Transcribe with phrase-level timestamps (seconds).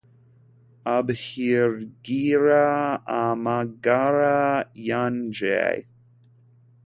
[0.95, 2.63] abahigira
[3.25, 4.35] amagara
[4.89, 5.57] yanjye